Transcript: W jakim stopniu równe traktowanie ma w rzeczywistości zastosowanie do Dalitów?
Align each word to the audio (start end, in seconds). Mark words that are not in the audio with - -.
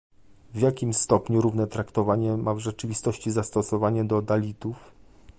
W 0.53 0.61
jakim 0.61 0.93
stopniu 0.93 1.41
równe 1.41 1.67
traktowanie 1.67 2.37
ma 2.37 2.53
w 2.53 2.59
rzeczywistości 2.59 3.31
zastosowanie 3.31 4.03
do 4.05 4.21
Dalitów? 4.21 4.91